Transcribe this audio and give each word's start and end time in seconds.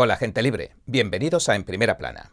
Hola 0.00 0.16
gente 0.16 0.42
libre, 0.42 0.76
bienvenidos 0.86 1.48
a 1.48 1.56
En 1.56 1.64
Primera 1.64 1.98
Plana. 1.98 2.30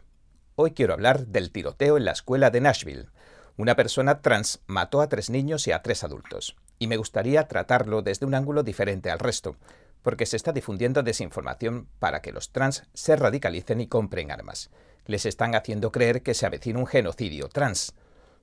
Hoy 0.54 0.70
quiero 0.70 0.92
hablar 0.92 1.26
del 1.26 1.50
tiroteo 1.50 1.96
en 1.96 2.04
la 2.04 2.12
escuela 2.12 2.50
de 2.50 2.60
Nashville. 2.60 3.08
Una 3.56 3.74
persona 3.74 4.20
trans 4.20 4.60
mató 4.68 5.00
a 5.00 5.08
tres 5.08 5.30
niños 5.30 5.66
y 5.66 5.72
a 5.72 5.82
tres 5.82 6.04
adultos, 6.04 6.54
y 6.78 6.86
me 6.86 6.96
gustaría 6.96 7.48
tratarlo 7.48 8.02
desde 8.02 8.24
un 8.24 8.36
ángulo 8.36 8.62
diferente 8.62 9.10
al 9.10 9.18
resto, 9.18 9.56
porque 10.02 10.26
se 10.26 10.36
está 10.36 10.52
difundiendo 10.52 11.02
desinformación 11.02 11.88
para 11.98 12.22
que 12.22 12.30
los 12.30 12.52
trans 12.52 12.84
se 12.94 13.16
radicalicen 13.16 13.80
y 13.80 13.88
compren 13.88 14.30
armas. 14.30 14.70
Les 15.06 15.26
están 15.26 15.56
haciendo 15.56 15.90
creer 15.90 16.22
que 16.22 16.34
se 16.34 16.46
avecina 16.46 16.78
un 16.78 16.86
genocidio 16.86 17.48
trans. 17.48 17.94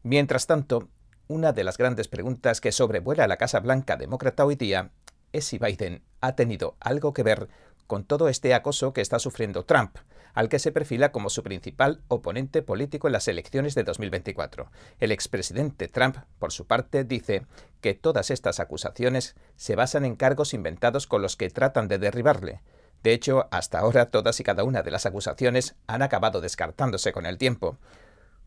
Mientras 0.01 0.47
tanto, 0.47 0.89
una 1.29 1.53
de 1.53 1.63
las 1.63 1.77
grandes 1.77 2.09
preguntas 2.09 2.59
que 2.59 2.73
sobrevuela 2.73 3.25
la 3.29 3.37
Casa 3.37 3.61
Blanca 3.61 3.95
demócrata 3.95 4.43
hoy 4.43 4.55
día 4.57 4.91
es 5.31 5.45
si 5.45 5.59
Biden 5.59 6.03
ha 6.19 6.35
tenido 6.35 6.75
algo 6.79 7.13
que 7.13 7.23
ver 7.23 7.47
con 7.93 8.05
todo 8.05 8.27
este 8.27 8.55
acoso 8.55 8.91
que 8.91 9.01
está 9.01 9.19
sufriendo 9.19 9.65
Trump, 9.65 9.97
al 10.33 10.49
que 10.49 10.57
se 10.57 10.71
perfila 10.71 11.11
como 11.11 11.29
su 11.29 11.43
principal 11.43 12.01
oponente 12.07 12.63
político 12.63 13.07
en 13.07 13.13
las 13.13 13.27
elecciones 13.27 13.75
de 13.75 13.83
2024. 13.83 14.71
El 14.99 15.11
expresidente 15.11 15.87
Trump, 15.89 16.17
por 16.39 16.51
su 16.51 16.65
parte, 16.65 17.03
dice 17.03 17.45
que 17.81 17.93
todas 17.93 18.31
estas 18.31 18.59
acusaciones 18.59 19.35
se 19.57 19.75
basan 19.75 20.05
en 20.05 20.15
cargos 20.15 20.55
inventados 20.55 21.05
con 21.05 21.21
los 21.21 21.35
que 21.35 21.51
tratan 21.51 21.87
de 21.87 21.99
derribarle. 21.99 22.63
De 23.03 23.13
hecho, 23.13 23.47
hasta 23.51 23.77
ahora 23.77 24.09
todas 24.09 24.39
y 24.39 24.43
cada 24.43 24.63
una 24.63 24.81
de 24.81 24.89
las 24.89 25.05
acusaciones 25.05 25.75
han 25.85 26.01
acabado 26.01 26.41
descartándose 26.41 27.13
con 27.13 27.27
el 27.27 27.37
tiempo. 27.37 27.77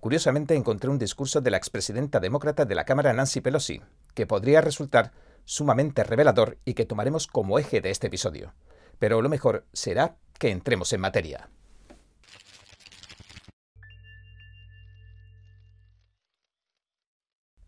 Curiosamente 0.01 0.57
encontré 0.57 0.91
un 0.91 0.99
discurso 0.99 1.41
de 1.41 1.53
la 1.53 1.57
expresidenta 1.57 2.19
demócrata 2.19 2.65
de 2.65 2.75
la 2.75 2.85
Cámara 2.85 3.13
Nancy 3.13 3.41
Pelosi, 3.41 3.81
que 4.13 4.27
podría 4.27 4.61
resultar 4.61 5.13
sumamente 5.45 6.03
revelador 6.03 6.59
y 6.65 6.75
que 6.75 6.85
tomaremos 6.85 7.29
como 7.29 7.61
eje 7.61 7.81
de 7.81 7.93
este 7.93 8.09
episodio 8.09 8.53
pero 8.99 9.23
lo 9.23 9.29
mejor 9.29 9.67
será 9.73 10.17
que 10.39 10.51
entremos 10.51 10.93
en 10.93 11.01
materia. 11.01 11.49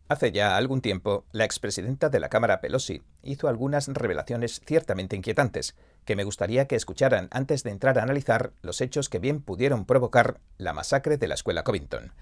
Hace 0.09 0.33
ya 0.33 0.57
algún 0.57 0.81
tiempo, 0.81 1.27
la 1.33 1.45
expresidenta 1.45 2.09
de 2.09 2.19
la 2.19 2.31
Cámara 2.31 2.63
Pelosi 2.63 3.03
hizo 3.23 3.47
algunas 3.47 3.89
revelaciones 3.89 4.63
ciertamente 4.67 5.17
inquietantes, 5.17 5.77
que 6.07 6.17
me 6.17 6.25
gustaría 6.25 6.67
que 6.67 6.77
escucharan 6.77 7.29
antes 7.31 7.63
de 7.63 7.73
entrar 7.73 7.99
a 7.99 8.05
analizar 8.05 8.53
los 8.63 8.81
hechos 8.81 9.11
que 9.11 9.19
bien 9.19 9.43
pudieron 9.43 9.85
provocar 9.85 10.41
la 10.57 10.73
masacre 10.73 11.19
de 11.19 11.29
la 11.29 11.35
escuela 11.35 11.63
Covington. 11.63 12.15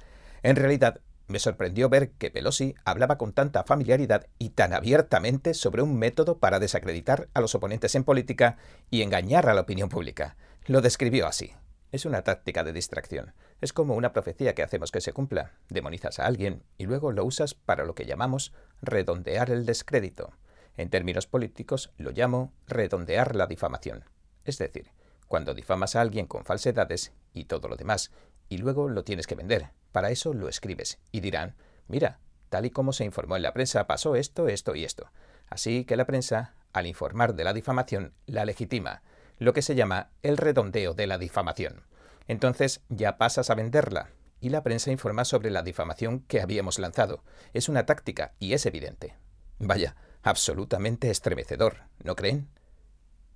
En 0.43 0.57
realidad, 0.57 1.01
me 1.29 1.39
sorprendió 1.39 1.89
ver 1.89 2.11
que 2.13 2.31
Pelosi 2.31 2.75
hablaba 2.85 3.19
con 3.19 3.33
tanta 3.33 3.65
familiaridad 3.65 4.27
y 4.39 4.51
tan 4.51 4.73
abiertamente 4.73 5.55
sobre 5.55 5.83
un 5.83 5.99
método 5.99 6.39
para 6.39 6.61
desacreditar 6.61 7.29
a 7.35 7.41
los 7.41 7.55
oponentes 7.55 7.95
en 7.95 8.05
política 8.05 8.59
y 8.91 9.03
engañar 9.03 9.49
a 9.49 9.55
la 9.55 9.63
opinión 9.63 9.89
pública. 9.89 10.37
Lo 10.67 10.81
describió 10.81 11.27
así. 11.27 11.53
Es 11.93 12.05
una 12.05 12.23
táctica 12.23 12.65
de 12.65 12.73
distracción. 12.73 13.33
Es 13.61 13.73
como 13.73 13.95
una 13.95 14.13
profecía 14.13 14.55
que 14.55 14.63
hacemos 14.63 14.91
que 14.91 15.01
se 15.01 15.13
cumpla. 15.13 15.53
Demonizas 15.69 16.19
a 16.19 16.27
alguien 16.27 16.63
y 16.79 16.85
luego 16.85 17.13
lo 17.13 17.25
usas 17.25 17.55
para 17.55 17.85
lo 17.85 17.95
que 17.95 18.07
llamamos 18.07 18.53
redondear 18.83 19.51
el 19.51 19.67
descrédito. 19.67 20.33
En 20.77 20.91
términos 20.91 21.27
políticos 21.27 21.93
lo 21.97 22.11
llamo 22.11 22.53
redondear 22.67 23.35
la 23.35 23.47
difamación. 23.47 24.05
Es 24.45 24.59
decir, 24.59 24.91
cuando 25.27 25.55
difamas 25.55 25.97
a 25.97 26.01
alguien 26.01 26.27
con 26.27 26.45
falsedades 26.45 27.13
y 27.33 27.45
todo 27.45 27.69
lo 27.69 27.77
demás, 27.77 28.11
y 28.49 28.59
luego 28.59 28.89
lo 28.89 29.03
tienes 29.03 29.27
que 29.27 29.35
vender, 29.35 29.71
para 29.97 30.11
eso 30.11 30.35
lo 30.35 30.51
escribes 30.51 30.99
y 31.11 31.21
dirán, 31.21 31.55
mira, 31.89 32.19
tal 32.51 32.67
y 32.67 32.71
como 32.71 32.93
se 32.93 33.07
informó 33.07 33.35
en 33.37 33.41
la 33.41 33.55
prensa 33.55 33.87
pasó 33.87 34.15
esto, 34.15 34.47
esto 34.47 34.75
y 34.75 34.85
esto. 34.85 35.11
Así 35.49 35.87
que 35.87 35.97
la 35.97 36.05
prensa, 36.05 36.53
al 36.75 36.87
informar 36.87 37.35
de 37.35 37.45
la 37.45 37.55
difamación, 37.55 38.13
la 38.27 38.45
legitima, 38.45 39.01
lo 39.39 39.55
que 39.55 39.63
se 39.63 39.75
llama 39.75 40.11
el 40.23 40.37
redondeo 40.37 40.93
de 40.93 41.07
la 41.07 41.17
difamación. 41.17 41.85
Entonces 42.29 42.83
ya 42.91 43.17
pasas 43.17 43.49
a 43.49 43.55
venderla 43.55 44.11
y 44.39 44.51
la 44.51 44.63
prensa 44.63 44.91
informa 44.91 45.25
sobre 45.25 45.51
la 45.51 45.63
difamación 45.63 46.21
que 46.21 46.43
habíamos 46.43 46.79
lanzado. 46.79 47.25
Es 47.55 47.71
una 47.71 47.87
táctica 47.87 48.35
y 48.39 48.53
es 48.53 48.67
evidente. 48.67 49.15
Vaya, 49.61 49.97
absolutamente 50.23 51.09
estremecedor, 51.09 51.85
¿no 52.05 52.17
creen? 52.17 52.51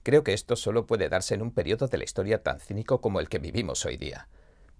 Creo 0.02 0.24
que 0.24 0.34
esto 0.34 0.56
solo 0.56 0.84
puede 0.86 1.08
darse 1.08 1.32
en 1.32 1.40
un 1.40 1.52
periodo 1.52 1.88
de 1.88 1.96
la 1.96 2.04
historia 2.04 2.42
tan 2.42 2.60
cínico 2.60 3.00
como 3.00 3.18
el 3.18 3.30
que 3.30 3.38
vivimos 3.38 3.86
hoy 3.86 3.96
día. 3.96 4.28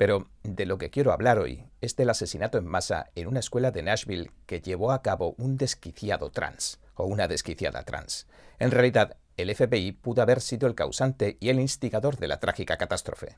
Pero 0.00 0.31
de 0.44 0.65
lo 0.65 0.78
que 0.78 0.88
quiero 0.88 1.12
hablar 1.12 1.38
hoy 1.38 1.66
es 1.83 1.94
del 1.94 2.09
asesinato 2.09 2.56
en 2.56 2.65
masa 2.65 3.11
en 3.16 3.28
una 3.28 3.41
escuela 3.41 3.71
de 3.71 3.83
Nashville 3.83 4.31
que 4.47 4.62
llevó 4.62 4.93
a 4.93 5.03
cabo 5.03 5.34
un 5.37 5.59
desquiciado 5.59 6.31
trans, 6.31 6.81
o 6.94 7.05
una 7.05 7.28
desquiciada 7.28 7.83
trans. 7.83 8.27
En 8.59 8.71
realidad, 8.71 9.19
el 9.37 9.55
FBI 9.55 9.93
pudo 9.93 10.22
haber 10.22 10.41
sido 10.41 10.66
el 10.69 10.75
causante 10.75 11.37
y 11.38 11.50
el 11.50 11.61
instigador 11.61 12.16
de 12.16 12.28
la 12.28 12.41
trágica 12.41 12.78
catástrofe. 12.78 13.37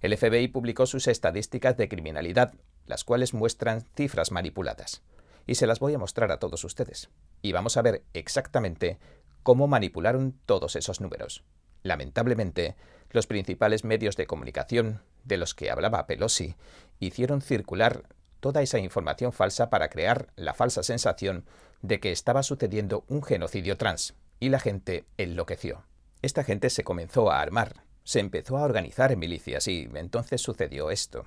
El 0.00 0.16
FBI 0.16 0.46
publicó 0.46 0.86
sus 0.86 1.08
estadísticas 1.08 1.76
de 1.76 1.88
criminalidad, 1.88 2.54
las 2.86 3.02
cuales 3.02 3.34
muestran 3.34 3.84
cifras 3.96 4.30
manipuladas. 4.30 5.02
Y 5.44 5.56
se 5.56 5.66
las 5.66 5.80
voy 5.80 5.94
a 5.94 5.98
mostrar 5.98 6.30
a 6.30 6.38
todos 6.38 6.62
ustedes. 6.62 7.10
Y 7.42 7.50
vamos 7.50 7.76
a 7.76 7.82
ver 7.82 8.04
exactamente 8.14 9.00
cómo 9.42 9.66
manipularon 9.66 10.38
todos 10.46 10.76
esos 10.76 11.00
números. 11.00 11.42
Lamentablemente, 11.82 12.76
los 13.10 13.26
principales 13.26 13.82
medios 13.82 14.14
de 14.16 14.28
comunicación, 14.28 15.00
de 15.26 15.36
los 15.36 15.54
que 15.54 15.70
hablaba 15.70 16.06
Pelosi, 16.06 16.54
hicieron 16.98 17.42
circular 17.42 18.04
toda 18.40 18.62
esa 18.62 18.78
información 18.78 19.32
falsa 19.32 19.70
para 19.70 19.88
crear 19.88 20.28
la 20.36 20.54
falsa 20.54 20.82
sensación 20.82 21.44
de 21.82 22.00
que 22.00 22.12
estaba 22.12 22.42
sucediendo 22.42 23.04
un 23.08 23.22
genocidio 23.22 23.76
trans, 23.76 24.14
y 24.40 24.48
la 24.50 24.60
gente 24.60 25.04
enloqueció. 25.16 25.84
Esta 26.22 26.44
gente 26.44 26.70
se 26.70 26.84
comenzó 26.84 27.30
a 27.30 27.40
armar, 27.40 27.84
se 28.04 28.20
empezó 28.20 28.58
a 28.58 28.62
organizar 28.62 29.12
en 29.12 29.18
milicias 29.18 29.68
y 29.68 29.88
entonces 29.94 30.40
sucedió 30.40 30.90
esto. 30.90 31.26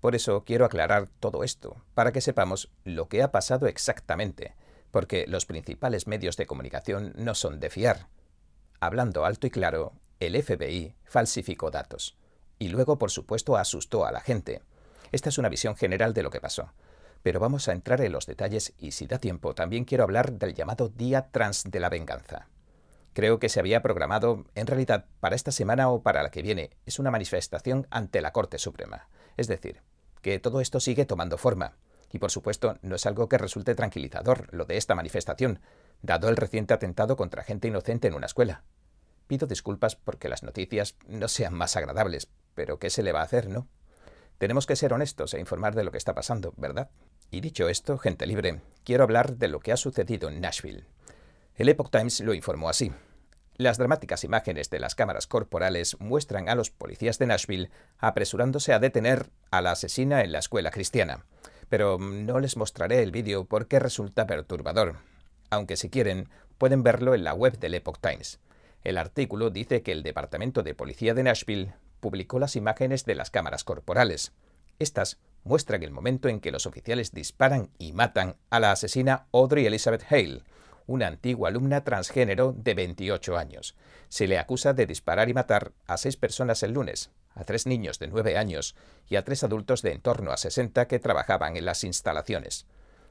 Por 0.00 0.14
eso 0.14 0.44
quiero 0.44 0.64
aclarar 0.64 1.08
todo 1.20 1.44
esto, 1.44 1.82
para 1.94 2.12
que 2.12 2.20
sepamos 2.20 2.70
lo 2.84 3.08
que 3.08 3.22
ha 3.22 3.30
pasado 3.30 3.66
exactamente, 3.66 4.54
porque 4.90 5.26
los 5.26 5.46
principales 5.46 6.06
medios 6.06 6.36
de 6.36 6.46
comunicación 6.46 7.12
no 7.16 7.34
son 7.34 7.60
de 7.60 7.70
fiar. 7.70 8.08
Hablando 8.80 9.24
alto 9.24 9.46
y 9.46 9.50
claro, 9.50 9.92
el 10.20 10.40
FBI 10.42 10.94
falsificó 11.04 11.70
datos 11.70 12.16
y 12.60 12.68
luego, 12.68 12.98
por 12.98 13.10
supuesto, 13.10 13.56
asustó 13.56 14.06
a 14.06 14.12
la 14.12 14.20
gente. 14.20 14.62
Esta 15.10 15.30
es 15.30 15.38
una 15.38 15.48
visión 15.48 15.74
general 15.74 16.14
de 16.14 16.22
lo 16.22 16.30
que 16.30 16.42
pasó. 16.42 16.72
Pero 17.22 17.40
vamos 17.40 17.66
a 17.68 17.72
entrar 17.72 18.00
en 18.02 18.12
los 18.12 18.26
detalles 18.26 18.74
y 18.78 18.92
si 18.92 19.06
da 19.06 19.18
tiempo 19.18 19.54
también 19.54 19.84
quiero 19.84 20.04
hablar 20.04 20.32
del 20.32 20.54
llamado 20.54 20.88
Día 20.88 21.30
Trans 21.32 21.64
de 21.64 21.80
la 21.80 21.88
Venganza. 21.88 22.48
Creo 23.14 23.38
que 23.38 23.48
se 23.48 23.60
había 23.60 23.82
programado, 23.82 24.44
en 24.54 24.66
realidad, 24.66 25.06
para 25.20 25.34
esta 25.34 25.52
semana 25.52 25.90
o 25.90 26.02
para 26.02 26.22
la 26.22 26.30
que 26.30 26.42
viene. 26.42 26.70
Es 26.86 26.98
una 26.98 27.10
manifestación 27.10 27.86
ante 27.90 28.20
la 28.20 28.32
Corte 28.32 28.58
Suprema. 28.58 29.08
Es 29.38 29.48
decir, 29.48 29.80
que 30.20 30.38
todo 30.38 30.60
esto 30.60 30.80
sigue 30.80 31.06
tomando 31.06 31.38
forma. 31.38 31.76
Y 32.12 32.18
por 32.18 32.30
supuesto, 32.30 32.76
no 32.82 32.96
es 32.96 33.06
algo 33.06 33.28
que 33.28 33.38
resulte 33.38 33.74
tranquilizador 33.74 34.52
lo 34.52 34.66
de 34.66 34.76
esta 34.76 34.94
manifestación, 34.94 35.60
dado 36.02 36.28
el 36.28 36.36
reciente 36.36 36.74
atentado 36.74 37.16
contra 37.16 37.42
gente 37.42 37.68
inocente 37.68 38.06
en 38.06 38.14
una 38.14 38.26
escuela. 38.26 38.64
Pido 39.26 39.46
disculpas 39.46 39.96
porque 39.96 40.28
las 40.28 40.42
noticias 40.42 40.96
no 41.06 41.28
sean 41.28 41.54
más 41.54 41.76
agradables, 41.76 42.28
pero 42.54 42.78
¿qué 42.78 42.90
se 42.90 43.02
le 43.02 43.12
va 43.12 43.20
a 43.20 43.24
hacer, 43.24 43.48
no? 43.48 43.68
Tenemos 44.38 44.66
que 44.66 44.76
ser 44.76 44.92
honestos 44.92 45.34
e 45.34 45.40
informar 45.40 45.74
de 45.74 45.84
lo 45.84 45.90
que 45.90 45.98
está 45.98 46.14
pasando, 46.14 46.54
¿verdad? 46.56 46.90
Y 47.30 47.40
dicho 47.42 47.68
esto, 47.68 47.98
gente 47.98 48.26
libre, 48.26 48.62
quiero 48.84 49.04
hablar 49.04 49.36
de 49.36 49.48
lo 49.48 49.60
que 49.60 49.72
ha 49.72 49.76
sucedido 49.76 50.28
en 50.28 50.40
Nashville. 50.40 50.86
El 51.56 51.68
Epoch 51.68 51.90
Times 51.90 52.20
lo 52.20 52.32
informó 52.32 52.70
así. 52.70 52.90
Las 53.56 53.76
dramáticas 53.76 54.24
imágenes 54.24 54.70
de 54.70 54.80
las 54.80 54.94
cámaras 54.94 55.26
corporales 55.26 55.98
muestran 56.00 56.48
a 56.48 56.54
los 56.54 56.70
policías 56.70 57.18
de 57.18 57.26
Nashville 57.26 57.70
apresurándose 57.98 58.72
a 58.72 58.78
detener 58.78 59.28
a 59.50 59.60
la 59.60 59.72
asesina 59.72 60.22
en 60.22 60.32
la 60.32 60.38
escuela 60.38 60.70
cristiana. 60.70 61.26
Pero 61.68 61.98
no 61.98 62.40
les 62.40 62.56
mostraré 62.56 63.02
el 63.02 63.10
vídeo 63.10 63.44
porque 63.44 63.78
resulta 63.78 64.26
perturbador. 64.26 64.96
Aunque 65.50 65.76
si 65.76 65.90
quieren, 65.90 66.30
pueden 66.56 66.82
verlo 66.82 67.14
en 67.14 67.24
la 67.24 67.34
web 67.34 67.58
del 67.58 67.74
Epoch 67.74 68.00
Times. 68.00 68.40
El 68.82 68.96
artículo 68.96 69.50
dice 69.50 69.82
que 69.82 69.92
el 69.92 70.02
Departamento 70.02 70.62
de 70.62 70.74
Policía 70.74 71.12
de 71.12 71.24
Nashville 71.24 71.74
publicó 72.00 72.38
las 72.38 72.56
imágenes 72.56 73.04
de 73.04 73.14
las 73.14 73.30
cámaras 73.30 73.64
corporales. 73.64 74.32
Estas 74.78 75.18
muestran 75.44 75.82
el 75.82 75.90
momento 75.90 76.28
en 76.28 76.40
que 76.40 76.50
los 76.50 76.66
oficiales 76.66 77.12
disparan 77.12 77.70
y 77.78 77.92
matan 77.92 78.36
a 78.50 78.60
la 78.60 78.72
asesina 78.72 79.26
Audrey 79.32 79.66
Elizabeth 79.66 80.04
Hale, 80.10 80.42
una 80.86 81.06
antigua 81.06 81.48
alumna 81.48 81.84
transgénero 81.84 82.52
de 82.56 82.74
28 82.74 83.38
años. 83.38 83.76
Se 84.08 84.26
le 84.26 84.38
acusa 84.38 84.72
de 84.72 84.86
disparar 84.86 85.28
y 85.28 85.34
matar 85.34 85.72
a 85.86 85.96
seis 85.96 86.16
personas 86.16 86.62
el 86.62 86.72
lunes, 86.72 87.10
a 87.34 87.44
tres 87.44 87.66
niños 87.66 87.98
de 87.98 88.08
9 88.08 88.36
años 88.36 88.74
y 89.08 89.16
a 89.16 89.24
tres 89.24 89.44
adultos 89.44 89.82
de 89.82 89.92
en 89.92 90.00
torno 90.00 90.32
a 90.32 90.36
60 90.36 90.88
que 90.88 90.98
trabajaban 90.98 91.56
en 91.56 91.64
las 91.64 91.84
instalaciones. 91.84 92.66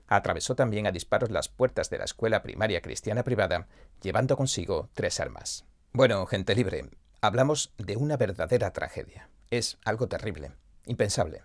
Atravesó 0.08 0.56
también 0.56 0.88
a 0.88 0.92
disparos 0.92 1.30
las 1.30 1.50
puertas 1.50 1.90
de 1.90 2.00
la 2.00 2.06
escuela 2.06 2.42
primaria 2.42 2.82
cristiana 2.82 3.24
privada, 3.24 3.68
llevando 4.02 4.36
consigo 4.36 4.90
tres 4.94 5.20
armas. 5.20 5.66
Bueno, 5.94 6.26
gente 6.26 6.56
libre, 6.56 6.90
Hablamos 7.22 7.74
de 7.78 7.98
una 7.98 8.16
verdadera 8.16 8.72
tragedia. 8.72 9.30
Es 9.52 9.78
algo 9.84 10.08
terrible, 10.08 10.52
impensable. 10.86 11.42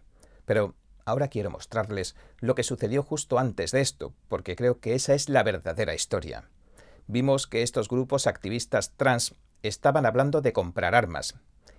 Pero 0.47 0.77
ahora 1.05 1.27
quiero 1.27 1.51
mostrarles 1.51 2.15
lo 2.39 2.55
que 2.55 2.63
sucedió 2.63 3.03
justo 3.03 3.41
antes 3.41 3.73
de 3.73 3.81
esto, 3.81 4.15
porque 4.29 4.55
creo 4.55 4.79
que 4.79 4.95
esa 4.95 5.15
es 5.15 5.29
la 5.29 5.43
verdadera 5.43 5.93
historia. 5.93 6.49
Vimos 7.09 7.49
que 7.49 7.63
estos 7.63 7.89
grupos 7.89 8.29
activistas 8.29 8.93
trans 8.97 9.35
estaban 9.63 10.07
hablando 10.07 10.43
de 10.43 10.53
comprar 10.53 10.95
armas, 10.95 11.35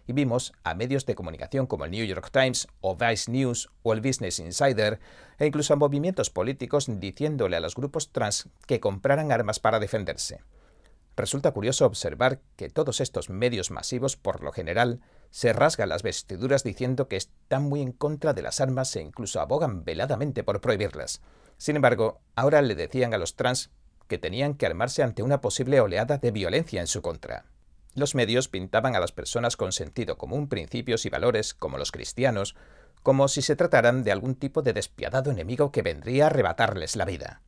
y 0.07 0.12
vimos 0.12 0.51
a 0.65 0.75
medios 0.75 1.06
de 1.06 1.15
comunicación 1.15 1.65
como 1.65 1.86
el 1.86 1.92
New 1.92 2.06
York 2.06 2.30
Times 2.31 2.68
o 2.81 2.97
Vice 2.97 3.31
News 3.31 3.69
o 3.81 3.94
el 3.94 4.01
Business 4.01 4.39
Insider 4.39 5.00
e 5.39 5.45
incluso 5.45 5.74
a 5.74 5.77
movimientos 5.77 6.30
políticos 6.30 6.88
diciéndole 6.89 7.56
a 7.56 7.62
los 7.62 7.75
grupos 7.75 8.12
trans 8.12 8.50
que 8.68 8.81
compraran 8.81 9.31
armas 9.31 9.59
para 9.59 9.80
defenderse. 9.80 10.42
Resulta 11.18 11.52
curioso 11.52 11.86
observar 11.86 12.42
que 12.58 12.70
todos 12.70 13.00
estos 13.00 13.30
medios 13.30 13.72
masivos, 13.72 14.18
por 14.18 14.44
lo 14.44 14.52
general, 14.52 15.00
se 15.32 15.54
rasgan 15.54 15.90
las 15.90 16.04
vestiduras 16.04 16.64
diciendo 16.64 17.08
que 17.08 17.16
están 17.16 17.64
muy 17.64 17.82
en 17.82 17.94
contra 17.94 18.34
de 18.34 18.42
las 18.42 18.60
armas 18.60 18.94
e 18.96 19.02
incluso 19.02 19.40
abogan 19.40 19.86
veladamente 19.86 20.44
por 20.44 20.60
prohibirlas. 20.60 21.22
Sin 21.58 21.78
embargo, 21.78 22.20
ahora 22.36 22.62
le 22.62 22.76
decían 22.76 23.14
a 23.14 23.18
los 23.18 23.36
trans 23.36 23.72
que 24.08 24.18
tenían 24.18 24.56
que 24.56 24.66
armarse 24.66 25.04
ante 25.04 25.24
una 25.24 25.40
posible 25.40 25.80
oleada 25.80 26.18
de 26.18 26.32
violencia 26.32 26.82
en 26.82 26.88
su 26.88 27.02
contra. 27.02 27.46
Los 27.96 28.14
medios 28.14 28.50
pintaban 28.50 28.94
a 28.96 29.00
las 29.00 29.14
personas 29.14 29.56
con 29.56 29.72
sentido 29.72 30.18
común, 30.18 30.50
principios 30.50 31.06
y 31.06 31.10
valores, 31.10 31.54
como 31.54 31.78
los 31.78 31.94
cristianos, 31.94 32.56
como 33.04 33.30
si 33.30 33.42
se 33.42 33.56
trataran 33.56 34.04
de 34.04 34.12
algún 34.12 34.36
tipo 34.36 34.62
de 34.64 34.74
despiadado 34.74 35.32
enemigo 35.32 35.72
que 35.72 35.82
vendría 35.82 36.26
a 36.26 36.28
arrebatarles 36.28 36.98
la 36.98 37.06
vida. 37.06 37.42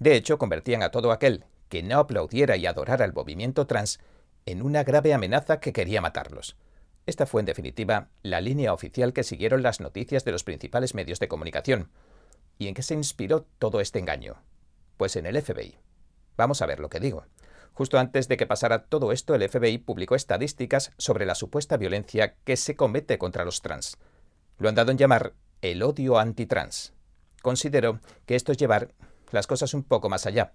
De 0.00 0.16
hecho, 0.16 0.36
convertían 0.36 0.82
a 0.82 0.90
todo 0.90 1.12
aquel 1.12 1.44
que 1.68 1.82
no 1.82 1.98
aplaudiera 1.98 2.56
y 2.56 2.66
adorara 2.66 3.04
el 3.04 3.12
movimiento 3.12 3.66
trans 3.66 4.00
en 4.46 4.62
una 4.62 4.84
grave 4.84 5.14
amenaza 5.14 5.60
que 5.60 5.72
quería 5.72 6.00
matarlos. 6.00 6.56
Esta 7.06 7.26
fue, 7.26 7.40
en 7.40 7.46
definitiva, 7.46 8.08
la 8.22 8.40
línea 8.40 8.72
oficial 8.72 9.12
que 9.12 9.24
siguieron 9.24 9.62
las 9.62 9.80
noticias 9.80 10.24
de 10.24 10.32
los 10.32 10.44
principales 10.44 10.94
medios 10.94 11.20
de 11.20 11.28
comunicación. 11.28 11.90
¿Y 12.58 12.68
en 12.68 12.74
qué 12.74 12.82
se 12.82 12.94
inspiró 12.94 13.46
todo 13.58 13.80
este 13.80 13.98
engaño? 13.98 14.42
Pues 14.96 15.16
en 15.16 15.26
el 15.26 15.40
FBI. 15.40 15.76
Vamos 16.36 16.62
a 16.62 16.66
ver 16.66 16.80
lo 16.80 16.88
que 16.88 17.00
digo. 17.00 17.24
Justo 17.72 17.98
antes 17.98 18.28
de 18.28 18.36
que 18.36 18.46
pasara 18.46 18.84
todo 18.84 19.12
esto, 19.12 19.34
el 19.34 19.48
FBI 19.48 19.78
publicó 19.78 20.14
estadísticas 20.14 20.92
sobre 20.96 21.26
la 21.26 21.34
supuesta 21.34 21.76
violencia 21.76 22.36
que 22.44 22.56
se 22.56 22.76
comete 22.76 23.18
contra 23.18 23.44
los 23.44 23.62
trans. 23.62 23.98
Lo 24.58 24.68
han 24.68 24.76
dado 24.76 24.92
en 24.92 24.98
llamar 24.98 25.34
el 25.60 25.82
odio 25.82 26.18
antitrans. 26.18 26.92
Considero 27.42 28.00
que 28.26 28.36
esto 28.36 28.52
es 28.52 28.58
llevar 28.58 28.94
las 29.32 29.46
cosas 29.46 29.74
un 29.74 29.82
poco 29.82 30.08
más 30.08 30.26
allá, 30.26 30.52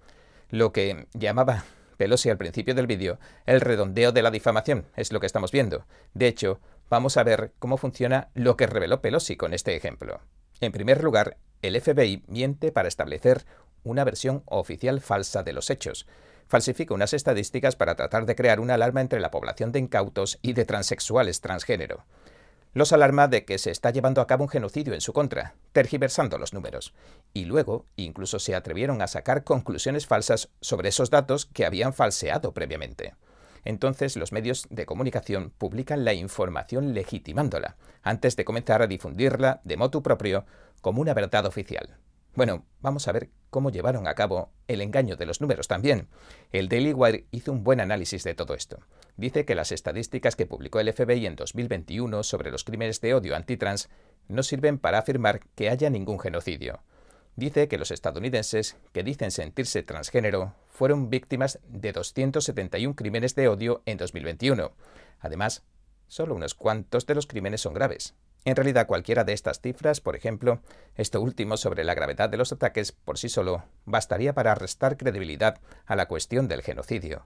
lo 0.50 0.72
que 0.72 1.07
llamaba 1.13 1.66
Pelosi 1.98 2.30
al 2.30 2.38
principio 2.38 2.75
del 2.75 2.88
vídeo, 2.88 3.19
el 3.46 3.62
redondeo 3.62 4.12
de 4.12 4.22
la 4.22 4.31
difamación, 4.31 4.86
es 4.96 5.12
lo 5.12 5.19
que 5.19 5.25
estamos 5.25 5.51
viendo. 5.51 5.86
De 6.13 6.28
hecho, 6.28 6.60
vamos 6.90 7.18
a 7.18 7.24
ver 7.24 7.54
cómo 7.60 7.78
funciona 7.78 8.30
lo 8.34 8.56
que 8.56 8.68
reveló 8.68 9.01
Pelosi 9.01 9.36
con 9.36 9.54
este 9.54 9.75
ejemplo. 9.75 10.22
En 10.62 10.72
primer 10.72 11.04
lugar, 11.04 11.38
el 11.62 11.80
FBI 11.80 12.24
miente 12.28 12.72
para 12.72 12.88
establecer 12.88 13.46
una 13.84 14.04
versión 14.04 14.44
oficial 14.46 15.01
falsa 15.01 15.44
de 15.44 15.54
los 15.54 15.69
hechos. 15.69 16.07
Falsifica 16.48 16.94
unas 16.94 17.13
estadísticas 17.13 17.75
para 17.75 17.96
tratar 17.96 18.25
de 18.25 18.36
crear 18.36 18.60
una 18.60 18.75
alarma 18.75 19.01
entre 19.01 19.19
la 19.19 19.31
población 19.31 19.72
de 19.72 19.80
incautos 19.80 20.40
y 20.42 20.54
de 20.54 20.66
transexuales 20.66 21.42
transgénero 21.42 22.06
los 22.74 22.94
alarma 22.94 23.27
de 23.27 23.45
que 23.45 23.57
se 23.57 23.71
está 23.71 23.89
llevando 23.89 24.21
a 24.21 24.27
cabo 24.27 24.44
un 24.44 24.50
genocidio 24.50 24.94
en 24.94 25.01
su 25.01 25.13
contra, 25.13 25.56
tergiversando 25.71 26.38
los 26.38 26.54
números. 26.54 26.94
Y 27.33 27.45
luego 27.45 27.86
incluso 27.95 28.39
se 28.39 28.56
atrevieron 28.56 29.01
a 29.01 29.07
sacar 29.07 29.44
conclusiones 29.44 30.07
falsas 30.07 30.50
sobre 30.62 30.89
esos 30.89 31.10
datos 31.10 31.45
que 31.45 31.66
habían 31.66 31.94
falseado 31.94 32.54
previamente. 32.54 33.16
Entonces 33.66 34.16
los 34.16 34.31
medios 34.31 34.68
de 34.69 34.86
comunicación 34.86 35.51
publican 35.57 36.06
la 36.06 36.13
información 36.13 36.94
legitimándola, 36.94 37.75
antes 38.04 38.36
de 38.36 38.45
comenzar 38.45 38.81
a 38.81 38.88
difundirla 38.88 39.62
de 39.63 39.77
motu 39.77 40.01
propio 40.01 40.45
como 40.81 41.01
una 41.01 41.13
verdad 41.13 41.45
oficial. 41.45 41.98
Bueno, 42.39 42.65
vamos 42.80 43.06
a 43.06 43.12
ver 43.12 43.31
cómo 43.50 43.69
llevaron 43.69 44.07
a 44.07 44.15
cabo 44.15 44.53
el 44.69 44.80
engaño 44.80 45.18
de 45.18 45.25
los 45.25 45.41
números 45.41 45.68
también. 45.68 46.07
El 46.53 46.69
Daily 46.69 46.94
Wire 46.94 47.27
hizo 47.31 47.51
un 47.51 47.65
buen 47.65 47.81
análisis 47.81 48.24
de 48.24 48.33
todo 48.33 48.53
esto. 48.53 48.80
Dice 49.18 49.44
que 49.44 49.56
las 49.56 49.74
estadísticas 49.74 50.38
que 50.38 50.45
publicó 50.45 50.80
el 50.80 50.94
FBI 50.94 51.25
en 51.25 51.36
2021 51.36 52.24
sobre 52.24 52.50
los 52.50 52.63
crímenes 52.63 53.01
de 53.01 53.13
odio 53.13 53.36
antitrans 53.36 53.89
no 54.30 54.41
sirven 54.41 54.80
para 54.80 55.00
afirmar 55.00 55.41
que 55.56 55.69
haya 55.69 55.89
ningún 55.89 56.18
genocidio. 56.18 56.80
Dice 57.36 57.68
que 57.68 57.77
los 57.77 57.91
estadounidenses 57.91 58.77
que 58.94 59.03
dicen 59.03 59.31
sentirse 59.31 59.83
transgénero 59.83 60.56
fueron 60.69 61.09
víctimas 61.09 61.59
de 61.68 61.91
271 61.91 62.95
crímenes 62.95 63.36
de 63.36 63.50
odio 63.50 63.81
en 63.86 63.97
2021. 63.97 64.71
Además, 65.19 65.65
solo 66.07 66.36
unos 66.36 66.53
cuantos 66.53 67.06
de 67.06 67.15
los 67.15 67.27
crímenes 67.27 67.59
son 67.59 67.74
graves. 67.74 68.15
En 68.45 68.56
realidad, 68.56 68.88
cualquiera 68.88 69.24
de 69.24 69.33
estas 69.33 69.59
cifras, 69.59 70.00
por 70.00 70.15
ejemplo, 70.15 70.62
esto 70.95 71.21
último 71.21 71.57
sobre 71.57 71.83
la 71.83 71.94
gravedad 71.94 72.30
de 72.30 72.38
los 72.38 72.51
ataques 72.51 72.91
por 72.91 73.18
sí 73.18 73.30
solo, 73.30 73.65
bastaría 73.86 74.33
para 74.33 74.56
restar 74.56 74.97
credibilidad 74.97 75.59
a 75.86 75.95
la 75.95 76.07
cuestión 76.07 76.47
del 76.47 76.62
genocidio. 76.62 77.25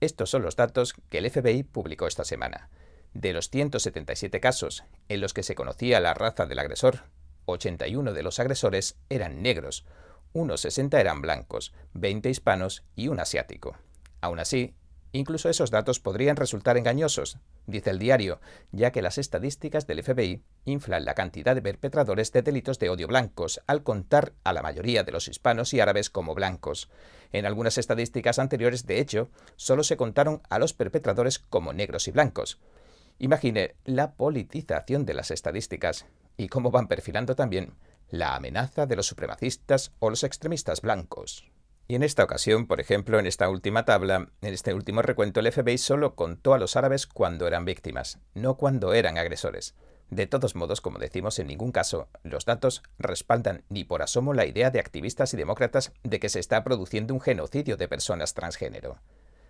Estos 0.00 0.30
son 0.30 0.42
los 0.42 0.56
datos 0.56 0.94
que 1.08 1.18
el 1.18 1.30
FBI 1.30 1.62
publicó 1.62 2.06
esta 2.06 2.24
semana. 2.24 2.70
De 3.12 3.32
los 3.32 3.50
177 3.50 4.40
casos 4.40 4.84
en 5.08 5.20
los 5.20 5.34
que 5.34 5.42
se 5.42 5.54
conocía 5.54 6.00
la 6.00 6.14
raza 6.14 6.46
del 6.46 6.58
agresor, 6.58 7.04
81 7.46 8.12
de 8.12 8.22
los 8.22 8.38
agresores 8.38 8.96
eran 9.08 9.42
negros, 9.42 9.84
unos 10.32 10.60
60 10.62 11.00
eran 11.00 11.22
blancos, 11.22 11.72
20 11.94 12.28
hispanos 12.28 12.84
y 12.94 13.08
un 13.08 13.20
asiático. 13.20 13.76
Aún 14.20 14.38
así, 14.38 14.74
Incluso 15.12 15.48
esos 15.48 15.70
datos 15.70 16.00
podrían 16.00 16.36
resultar 16.36 16.76
engañosos, 16.76 17.38
dice 17.66 17.90
el 17.90 17.98
diario, 17.98 18.40
ya 18.72 18.90
que 18.90 19.02
las 19.02 19.18
estadísticas 19.18 19.86
del 19.86 20.02
FBI 20.02 20.42
inflan 20.64 21.04
la 21.04 21.14
cantidad 21.14 21.54
de 21.54 21.62
perpetradores 21.62 22.32
de 22.32 22.42
delitos 22.42 22.78
de 22.78 22.90
odio 22.90 23.06
blancos 23.06 23.60
al 23.66 23.82
contar 23.82 24.34
a 24.44 24.52
la 24.52 24.62
mayoría 24.62 25.04
de 25.04 25.12
los 25.12 25.28
hispanos 25.28 25.72
y 25.72 25.80
árabes 25.80 26.10
como 26.10 26.34
blancos. 26.34 26.90
En 27.32 27.46
algunas 27.46 27.78
estadísticas 27.78 28.38
anteriores, 28.38 28.86
de 28.86 29.00
hecho, 29.00 29.30
solo 29.56 29.84
se 29.84 29.96
contaron 29.96 30.42
a 30.50 30.58
los 30.58 30.74
perpetradores 30.74 31.38
como 31.38 31.72
negros 31.72 32.08
y 32.08 32.10
blancos. 32.10 32.58
Imagine 33.18 33.74
la 33.84 34.12
politización 34.12 35.06
de 35.06 35.14
las 35.14 35.30
estadísticas 35.30 36.04
y 36.36 36.48
cómo 36.48 36.70
van 36.70 36.88
perfilando 36.88 37.34
también 37.34 37.74
la 38.10 38.36
amenaza 38.36 38.86
de 38.86 38.96
los 38.96 39.06
supremacistas 39.06 39.92
o 39.98 40.10
los 40.10 40.22
extremistas 40.22 40.82
blancos. 40.82 41.50
Y 41.88 41.94
en 41.94 42.02
esta 42.02 42.24
ocasión, 42.24 42.66
por 42.66 42.80
ejemplo, 42.80 43.20
en 43.20 43.26
esta 43.26 43.48
última 43.48 43.84
tabla, 43.84 44.28
en 44.40 44.54
este 44.54 44.74
último 44.74 45.02
recuento, 45.02 45.38
el 45.38 45.52
FBI 45.52 45.78
solo 45.78 46.16
contó 46.16 46.52
a 46.52 46.58
los 46.58 46.74
árabes 46.74 47.06
cuando 47.06 47.46
eran 47.46 47.64
víctimas, 47.64 48.18
no 48.34 48.56
cuando 48.56 48.92
eran 48.92 49.18
agresores. 49.18 49.76
De 50.10 50.26
todos 50.26 50.56
modos, 50.56 50.80
como 50.80 50.98
decimos, 50.98 51.38
en 51.38 51.48
ningún 51.48 51.72
caso 51.72 52.08
los 52.22 52.44
datos 52.44 52.82
respaldan 52.98 53.64
ni 53.68 53.84
por 53.84 54.02
asomo 54.02 54.34
la 54.34 54.46
idea 54.46 54.70
de 54.70 54.80
activistas 54.80 55.34
y 55.34 55.36
demócratas 55.36 55.92
de 56.02 56.18
que 56.20 56.28
se 56.28 56.40
está 56.40 56.62
produciendo 56.64 57.14
un 57.14 57.20
genocidio 57.20 57.76
de 57.76 57.88
personas 57.88 58.34
transgénero. 58.34 59.00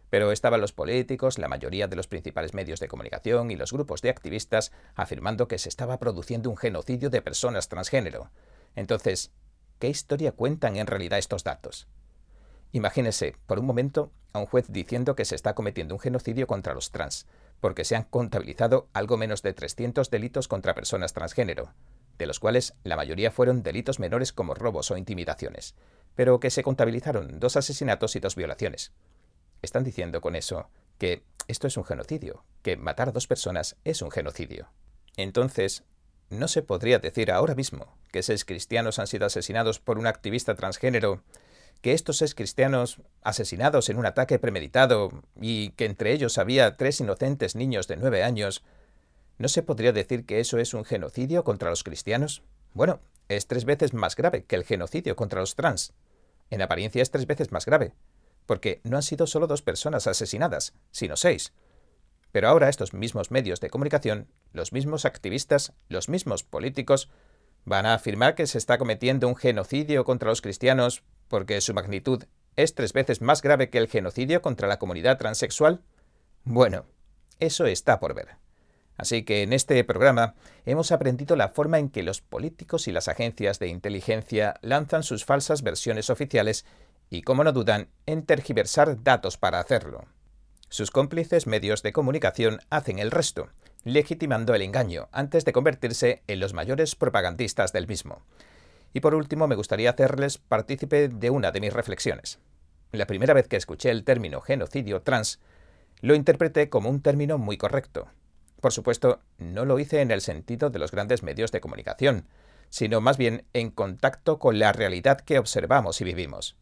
Pero 0.08 0.30
estaban 0.30 0.60
los 0.60 0.72
políticos, 0.72 1.38
la 1.38 1.48
mayoría 1.48 1.88
de 1.88 1.96
los 1.96 2.06
principales 2.06 2.54
medios 2.54 2.80
de 2.80 2.88
comunicación 2.88 3.50
y 3.50 3.56
los 3.56 3.72
grupos 3.72 4.02
de 4.02 4.10
activistas 4.10 4.72
afirmando 4.94 5.48
que 5.48 5.58
se 5.58 5.68
estaba 5.68 5.98
produciendo 5.98 6.49
un 6.49 6.56
genocidio 6.56 7.11
de 7.11 7.22
personas 7.22 7.68
transgénero. 7.68 8.30
Entonces, 8.75 9.32
¿qué 9.78 9.88
historia 9.88 10.32
cuentan 10.32 10.76
en 10.76 10.87
realidad 10.87 11.18
estos 11.18 11.44
datos? 11.44 11.87
Imagínese, 12.76 13.37
por 13.47 13.59
un 13.59 13.64
momento, 13.64 14.12
a 14.35 14.38
un 14.38 14.45
juez 14.45 14.66
diciendo 14.68 15.16
que 15.16 15.25
se 15.25 15.35
está 15.35 15.54
cometiendo 15.54 15.95
un 15.95 15.99
genocidio 15.99 16.47
contra 16.47 16.75
los 16.75 16.90
trans, 16.90 17.26
porque 17.59 17.87
se 17.87 17.97
han 17.97 18.02
contabilizado 18.02 18.90
algo 18.92 19.16
menos 19.16 19.40
de 19.40 19.54
300 19.54 20.11
delitos 20.11 20.47
contra 20.47 20.75
personas 20.75 21.14
transgénero, 21.14 21.73
de 22.18 22.26
los 22.26 22.38
cuales 22.38 22.75
la 22.85 22.97
mayoría 22.97 23.30
fueron 23.30 23.62
delitos 23.62 23.99
menores 23.99 24.35
como 24.35 24.52
robos 24.52 24.90
o 24.90 24.99
intimidaciones, 24.99 25.75
pero 26.14 26.38
que 26.38 26.50
se 26.50 26.62
contabilizaron 26.62 27.40
dos 27.40 27.56
asesinatos 27.56 28.14
y 28.14 28.21
dos 28.21 28.37
violaciones. 28.37 28.92
Están 29.62 29.83
diciendo 29.83 30.21
con 30.21 30.37
eso 30.37 30.68
que 30.99 31.23
esto 31.49 31.68
es 31.68 31.78
un 31.78 31.85
genocidio, 31.85 32.45
que 32.61 32.76
matar 32.76 33.09
a 33.09 33.12
dos 33.12 33.26
personas 33.26 33.76
es 33.85 34.02
un 34.02 34.11
genocidio. 34.11 34.68
Entonces, 35.16 35.83
¿no 36.28 36.47
se 36.47 36.61
podría 36.61 36.99
decir 36.99 37.33
ahora 37.33 37.54
mismo 37.54 37.97
que 38.12 38.23
seis 38.23 38.45
cristianos 38.45 38.99
han 38.99 39.06
sido 39.06 39.25
asesinados 39.25 39.78
por 39.78 39.97
un 39.99 40.06
activista 40.06 40.54
transgénero 40.56 41.23
que 41.80 41.92
estos 41.92 42.18
seis 42.18 42.35
cristianos 42.35 43.00
asesinados 43.23 43.88
en 43.88 43.99
un 43.99 44.06
ataque 44.06 44.38
premeditado 44.38 45.11
y 45.40 45.71
que 45.71 45.85
entre 45.85 46.12
ellos 46.12 46.38
había 46.38 46.76
tres 46.76 47.00
inocentes 47.00 47.54
niños 47.54 47.88
de 47.88 47.97
nueve 47.97 48.23
años, 48.23 48.64
¿no 49.38 49.49
se 49.49 49.62
podría 49.62 49.92
decir 49.92 50.25
que 50.25 50.40
eso 50.40 50.59
es 50.59 50.75
un 50.75 50.85
genocidio 50.85 51.45
contra 51.45 51.71
los 51.71 51.85
cristianos? 51.85 52.42
Bueno, 52.73 53.00
es 53.28 53.47
tres 53.47 53.64
veces 53.64 53.95
más 53.95 54.16
grave 54.16 54.45
que 54.45 54.56
el 54.56 54.64
genocidio 54.64 55.16
contra 55.16 55.40
los 55.40 55.54
trans. 55.54 55.92
En 56.50 56.62
apariencia 56.62 57.02
es 57.02 57.11
tres 57.11 57.26
veces 57.26 57.52
más 57.52 57.66
grave, 57.66 57.92
porque 58.47 58.80
no 58.85 58.97
han 58.97 59.02
sido 59.02 59.26
solo 59.26 59.47
dos 59.47 59.62
personas 59.62 60.06
asesinadas, 60.06 60.75
sino 60.90 61.16
seis. 61.16 61.52
Pero 62.33 62.49
ahora 62.49 62.68
estos 62.68 62.92
mismos 62.95 63.30
medios 63.30 63.61
de 63.61 63.71
comunicación, 63.71 64.28
los 64.52 64.73
mismos 64.73 65.04
activistas, 65.04 65.73
los 65.88 66.09
mismos 66.09 66.45
políticos, 66.45 67.09
van 67.64 67.87
a 67.87 67.95
afirmar 67.95 68.35
que 68.35 68.47
se 68.47 68.59
está 68.59 68.78
cometiendo 68.78 69.26
un 69.26 69.37
genocidio 69.37 70.04
contra 70.04 70.28
los 70.28 70.40
cristianos 70.40 71.02
porque 71.28 71.61
su 71.61 71.75
magnitud 71.75 72.25
es 72.56 72.75
tres 72.75 72.92
veces 72.92 73.21
más 73.21 73.42
grave 73.42 73.71
que 73.71 73.78
el 73.78 73.88
genocidio 73.88 74.42
contra 74.42 74.68
la 74.68 74.78
comunidad 74.78 75.18
transexual? 75.18 75.83
Bueno, 76.45 76.87
eso 77.38 77.66
está 77.66 78.00
por 78.00 78.14
ver. 78.14 78.37
Así 78.97 79.25
que 79.25 79.42
en 79.42 79.52
este 79.52 79.83
programa 79.85 80.35
hemos 80.64 80.90
aprendido 80.90 81.37
la 81.37 81.49
forma 81.49 81.78
en 81.78 81.90
que 81.90 82.02
los 82.02 82.23
políticos 82.23 82.88
y 82.88 82.92
las 82.92 83.09
agencias 83.09 83.59
de 83.59 83.68
inteligencia 83.68 84.54
lanzan 84.62 85.02
sus 85.02 85.25
falsas 85.25 85.62
versiones 85.62 86.09
oficiales 86.09 86.64
y 87.11 87.23
cómo 87.23 87.45
no 87.45 87.52
dudan 87.52 87.88
en 88.06 88.25
tergiversar 88.25 89.02
datos 89.02 89.37
para 89.37 89.61
hacerlo. 89.61 90.06
Sus 90.68 90.90
cómplices 90.90 91.47
medios 91.47 91.83
de 91.83 91.92
comunicación 91.92 92.61
hacen 92.71 92.99
el 92.99 93.11
resto, 93.11 93.50
legitimando 93.85 94.54
el 94.54 94.62
engaño 94.62 95.09
antes 95.12 95.45
de 95.45 95.52
convertirse 95.52 96.23
en 96.26 96.40
los 96.40 96.54
mayores 96.54 96.97
propagandistas 96.97 97.73
del 97.73 97.87
mismo. 97.87 98.23
Y 98.96 99.00
por 99.00 99.14
último, 99.14 99.46
me 99.46 99.56
gustaría 99.56 99.90
hacerles 99.90 100.38
partícipe 100.38 101.08
de 101.08 101.28
una 101.28 101.52
de 101.52 101.60
mis 101.60 101.74
reflexiones. 101.74 102.38
La 102.92 103.06
primera 103.06 103.34
vez 103.34 103.46
que 103.46 103.58
escuché 103.58 103.90
el 103.90 104.04
término 104.04 104.40
genocidio 104.40 105.02
trans, 105.02 105.38
lo 106.00 106.14
interpreté 106.14 106.70
como 106.70 106.88
un 106.88 107.02
término 107.02 107.36
muy 107.36 107.58
correcto. 107.58 108.08
Por 108.62 108.72
supuesto, 108.72 109.20
no 109.36 109.66
lo 109.66 109.78
hice 109.78 110.00
en 110.00 110.10
el 110.12 110.22
sentido 110.22 110.70
de 110.70 110.78
los 110.78 110.92
grandes 110.92 111.22
medios 111.22 111.52
de 111.52 111.60
comunicación, 111.60 112.24
sino 112.70 113.02
más 113.02 113.18
bien 113.18 113.44
en 113.52 113.68
contacto 113.70 114.38
con 114.38 114.58
la 114.58 114.72
realidad 114.72 115.20
que 115.20 115.38
observamos 115.38 116.00
y 116.00 116.04
vivimos. 116.04 116.56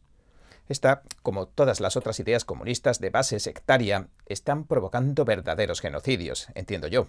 Esta, 0.67 1.03
como 1.23 1.47
todas 1.47 1.79
las 1.79 1.95
otras 1.95 2.19
ideas 2.19 2.43
comunistas 2.43 2.99
de 2.99 3.11
base 3.11 3.39
sectaria, 3.39 4.09
están 4.25 4.65
provocando 4.65 5.23
verdaderos 5.23 5.79
genocidios, 5.79 6.47
entiendo 6.53 6.89
yo. 6.89 7.07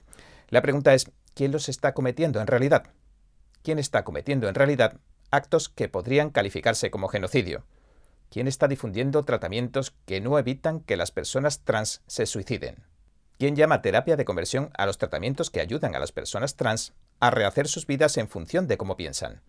La 0.51 0.63
pregunta 0.63 0.95
es, 0.95 1.11
¿quién 1.35 1.51
los 1.51 1.69
está 1.69 1.95
cometiendo 1.95 2.41
en 2.41 2.47
realidad? 2.47 2.93
¿Quién 3.65 3.81
está 3.81 4.05
cometiendo 4.05 4.49
en 4.49 4.55
realidad 4.55 5.01
actos 5.37 5.69
que 5.69 5.89
podrían 5.89 6.31
calificarse 6.31 6.91
como 6.91 7.09
genocidio? 7.09 7.65
¿Quién 8.31 8.49
está 8.49 8.67
difundiendo 8.67 9.23
tratamientos 9.23 9.95
que 10.05 10.21
no 10.21 10.39
evitan 10.39 10.81
que 10.81 10.97
las 10.97 11.13
personas 11.13 11.61
trans 11.61 12.03
se 12.07 12.27
suiciden? 12.27 12.85
¿Quién 13.39 13.55
llama 13.55 13.83
terapia 13.83 14.17
de 14.17 14.25
conversión 14.25 14.71
a 14.77 14.87
los 14.87 14.99
tratamientos 14.99 15.51
que 15.51 15.61
ayudan 15.61 15.95
a 15.95 15.99
las 15.99 16.11
personas 16.11 16.57
trans 16.57 16.95
a 17.21 17.31
rehacer 17.31 17.69
sus 17.69 17.87
vidas 17.87 18.17
en 18.17 18.29
función 18.29 18.67
de 18.67 18.79
cómo 18.79 18.97
piensan? 18.97 19.43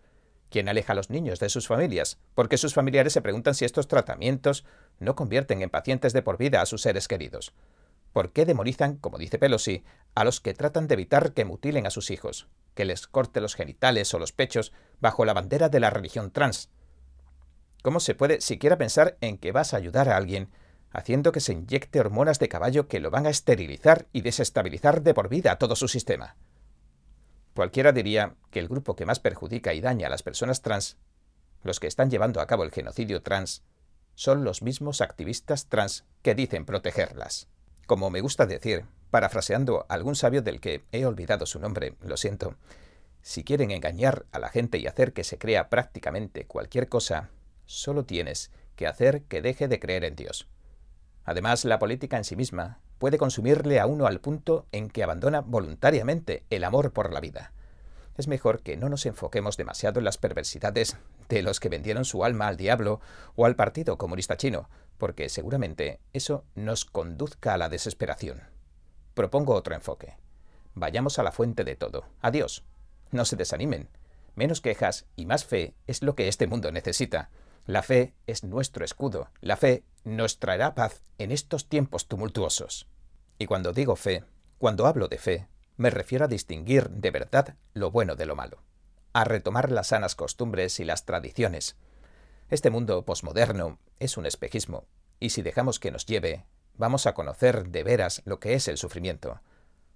¿Quién 0.50 0.68
aleja 0.68 0.92
a 0.92 0.96
los 0.96 1.10
niños 1.10 1.40
de 1.40 1.48
sus 1.48 1.66
familias, 1.66 2.18
porque 2.34 2.56
sus 2.56 2.72
familiares 2.72 3.12
se 3.12 3.20
preguntan 3.20 3.54
si 3.54 3.64
estos 3.64 3.88
tratamientos 3.88 4.64
no 4.98 5.14
convierten 5.14 5.62
en 5.62 5.70
pacientes 5.70 6.12
de 6.12 6.22
por 6.22 6.38
vida 6.38 6.62
a 6.62 6.66
sus 6.66 6.82
seres 6.82 7.08
queridos. 7.08 7.52
¿Por 8.12 8.32
qué 8.32 8.46
demonizan, 8.46 8.96
como 8.96 9.18
dice 9.18 9.38
Pelosi, 9.38 9.84
a 10.14 10.24
los 10.24 10.40
que 10.40 10.54
tratan 10.54 10.88
de 10.88 10.94
evitar 10.94 11.32
que 11.32 11.44
mutilen 11.44 11.86
a 11.86 11.90
sus 11.90 12.10
hijos, 12.10 12.48
que 12.78 12.84
les 12.84 13.08
corte 13.08 13.40
los 13.40 13.56
genitales 13.56 14.14
o 14.14 14.20
los 14.20 14.30
pechos 14.30 14.72
bajo 15.00 15.24
la 15.24 15.34
bandera 15.34 15.68
de 15.68 15.80
la 15.80 15.90
religión 15.90 16.30
trans? 16.30 16.70
¿Cómo 17.82 17.98
se 17.98 18.14
puede 18.14 18.40
siquiera 18.40 18.78
pensar 18.78 19.18
en 19.20 19.36
que 19.36 19.50
vas 19.50 19.74
a 19.74 19.78
ayudar 19.78 20.08
a 20.08 20.16
alguien 20.16 20.52
haciendo 20.92 21.32
que 21.32 21.40
se 21.40 21.54
inyecte 21.54 21.98
hormonas 21.98 22.38
de 22.38 22.48
caballo 22.48 22.86
que 22.86 23.00
lo 23.00 23.10
van 23.10 23.26
a 23.26 23.30
esterilizar 23.30 24.06
y 24.12 24.20
desestabilizar 24.20 25.02
de 25.02 25.12
por 25.12 25.28
vida 25.28 25.58
todo 25.58 25.74
su 25.74 25.88
sistema? 25.88 26.36
Cualquiera 27.52 27.90
diría 27.90 28.36
que 28.52 28.60
el 28.60 28.68
grupo 28.68 28.94
que 28.94 29.06
más 29.06 29.18
perjudica 29.18 29.74
y 29.74 29.80
daña 29.80 30.06
a 30.06 30.10
las 30.10 30.22
personas 30.22 30.62
trans, 30.62 30.98
los 31.64 31.80
que 31.80 31.88
están 31.88 32.12
llevando 32.12 32.40
a 32.40 32.46
cabo 32.46 32.62
el 32.62 32.70
genocidio 32.70 33.24
trans, 33.24 33.64
son 34.14 34.44
los 34.44 34.62
mismos 34.62 35.00
activistas 35.00 35.66
trans 35.66 36.04
que 36.22 36.36
dicen 36.36 36.64
protegerlas. 36.64 37.48
Como 37.88 38.08
me 38.08 38.20
gusta 38.20 38.46
decir, 38.46 38.84
parafraseando 39.10 39.86
a 39.88 39.94
algún 39.94 40.16
sabio 40.16 40.42
del 40.42 40.60
que 40.60 40.82
he 40.92 41.04
olvidado 41.04 41.46
su 41.46 41.58
nombre, 41.58 41.94
lo 42.00 42.16
siento, 42.16 42.54
si 43.22 43.44
quieren 43.44 43.70
engañar 43.70 44.26
a 44.32 44.38
la 44.38 44.48
gente 44.48 44.78
y 44.78 44.86
hacer 44.86 45.12
que 45.12 45.24
se 45.24 45.38
crea 45.38 45.68
prácticamente 45.68 46.46
cualquier 46.46 46.88
cosa, 46.88 47.30
solo 47.66 48.04
tienes 48.04 48.50
que 48.76 48.86
hacer 48.86 49.22
que 49.24 49.42
deje 49.42 49.68
de 49.68 49.80
creer 49.80 50.04
en 50.04 50.16
Dios. 50.16 50.48
Además, 51.24 51.64
la 51.64 51.78
política 51.78 52.16
en 52.16 52.24
sí 52.24 52.36
misma 52.36 52.80
puede 52.98 53.18
consumirle 53.18 53.80
a 53.80 53.86
uno 53.86 54.06
al 54.06 54.20
punto 54.20 54.66
en 54.72 54.88
que 54.88 55.02
abandona 55.02 55.40
voluntariamente 55.40 56.44
el 56.50 56.64
amor 56.64 56.92
por 56.92 57.12
la 57.12 57.20
vida. 57.20 57.52
Es 58.16 58.28
mejor 58.28 58.62
que 58.62 58.76
no 58.76 58.88
nos 58.88 59.06
enfoquemos 59.06 59.56
demasiado 59.56 60.00
en 60.00 60.04
las 60.04 60.18
perversidades 60.18 60.96
de 61.28 61.42
los 61.42 61.60
que 61.60 61.68
vendieron 61.68 62.04
su 62.04 62.24
alma 62.24 62.48
al 62.48 62.56
diablo 62.56 63.00
o 63.36 63.46
al 63.46 63.56
Partido 63.56 63.98
Comunista 63.98 64.36
Chino, 64.36 64.68
porque 64.96 65.28
seguramente 65.28 66.00
eso 66.12 66.44
nos 66.54 66.84
conduzca 66.84 67.54
a 67.54 67.58
la 67.58 67.68
desesperación. 67.68 68.57
Propongo 69.18 69.54
otro 69.54 69.74
enfoque. 69.74 70.16
Vayamos 70.76 71.18
a 71.18 71.24
la 71.24 71.32
fuente 71.32 71.64
de 71.64 71.74
todo, 71.74 72.04
a 72.20 72.30
Dios. 72.30 72.62
No 73.10 73.24
se 73.24 73.34
desanimen. 73.34 73.88
Menos 74.36 74.60
quejas 74.60 75.06
y 75.16 75.26
más 75.26 75.44
fe 75.44 75.74
es 75.88 76.04
lo 76.04 76.14
que 76.14 76.28
este 76.28 76.46
mundo 76.46 76.70
necesita. 76.70 77.28
La 77.66 77.82
fe 77.82 78.14
es 78.28 78.44
nuestro 78.44 78.84
escudo. 78.84 79.28
La 79.40 79.56
fe 79.56 79.82
nos 80.04 80.38
traerá 80.38 80.76
paz 80.76 81.02
en 81.18 81.32
estos 81.32 81.68
tiempos 81.68 82.06
tumultuosos. 82.06 82.86
Y 83.40 83.46
cuando 83.46 83.72
digo 83.72 83.96
fe, 83.96 84.22
cuando 84.58 84.86
hablo 84.86 85.08
de 85.08 85.18
fe, 85.18 85.48
me 85.76 85.90
refiero 85.90 86.26
a 86.26 86.28
distinguir 86.28 86.88
de 86.88 87.10
verdad 87.10 87.56
lo 87.74 87.90
bueno 87.90 88.14
de 88.14 88.26
lo 88.26 88.36
malo, 88.36 88.62
a 89.14 89.24
retomar 89.24 89.72
las 89.72 89.88
sanas 89.88 90.14
costumbres 90.14 90.78
y 90.78 90.84
las 90.84 91.06
tradiciones. 91.06 91.74
Este 92.50 92.70
mundo 92.70 93.04
posmoderno 93.04 93.80
es 93.98 94.16
un 94.16 94.26
espejismo, 94.26 94.84
y 95.18 95.30
si 95.30 95.42
dejamos 95.42 95.80
que 95.80 95.90
nos 95.90 96.06
lleve, 96.06 96.44
vamos 96.78 97.06
a 97.06 97.12
conocer 97.12 97.68
de 97.68 97.82
veras 97.82 98.22
lo 98.24 98.40
que 98.40 98.54
es 98.54 98.68
el 98.68 98.78
sufrimiento. 98.78 99.40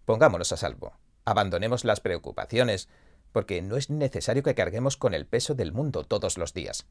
Pongámonos 0.04 0.52
a 0.52 0.56
salvo, 0.56 0.98
abandonemos 1.24 1.84
las 1.84 2.00
preocupaciones, 2.00 2.88
porque 3.32 3.62
no 3.62 3.76
es 3.76 3.88
necesario 3.88 4.42
que 4.42 4.54
carguemos 4.54 4.96
con 4.96 5.14
el 5.14 5.26
peso 5.26 5.54
del 5.54 5.72
mundo 5.72 6.04
todos 6.04 6.36
los 6.36 6.52
días. 6.52 6.86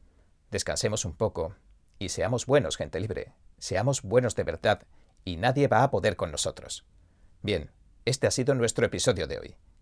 Descansemos 0.50 1.06
un 1.06 1.14
poco 1.14 1.56
y 2.00 2.10
seamos 2.10 2.46
buenos, 2.48 2.78
gente 2.78 3.00
libre. 3.00 3.34
Seamos 3.60 4.02
buenos 4.02 4.36
de 4.36 4.44
verdad 4.44 4.82
y 5.24 5.38
nadie 5.38 5.68
va 5.68 5.84
a 5.84 5.92
poder 5.92 6.16
con 6.16 6.32
nosotros. 6.32 6.86
Bien, 7.44 7.70
este 8.06 8.26
ha 8.26 8.32
sido 8.32 8.56
nuestro 8.56 8.86
episodio 8.86 9.28
de 9.28 9.40
hoy. 9.40 9.56